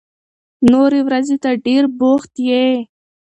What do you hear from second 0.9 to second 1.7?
ورځې ته